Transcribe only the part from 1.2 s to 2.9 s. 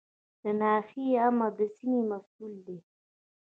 آمر د سیمې مسوول دی